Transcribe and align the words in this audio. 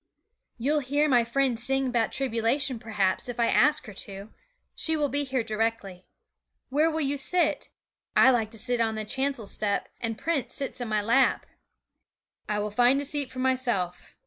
'You'll 0.57 0.79
hear 0.79 1.07
my 1.07 1.23
friend 1.23 1.59
sing 1.59 1.85
about 1.85 2.11
tribulation, 2.11 2.79
p'raps, 2.79 3.29
if 3.29 3.39
I 3.39 3.49
ask 3.49 3.85
her 3.85 3.93
to; 3.93 4.33
she 4.73 4.97
will 4.97 5.09
be 5.09 5.23
here 5.23 5.43
directly. 5.43 6.07
Where 6.69 6.89
will 6.89 7.01
you 7.01 7.17
sit? 7.17 7.69
I 8.15 8.31
like 8.31 8.49
to 8.49 8.57
sit 8.57 8.81
on 8.81 8.95
the 8.95 9.05
chancel 9.05 9.45
step, 9.45 9.89
and 9.99 10.17
Prince 10.17 10.55
sits 10.55 10.81
in 10.81 10.87
my 10.87 11.03
lap.' 11.03 11.45
'I 12.49 12.57
will 12.61 12.71
find 12.71 12.99
a 12.99 13.05
seat 13.05 13.29
for 13.31 13.37
myself. 13.37 14.15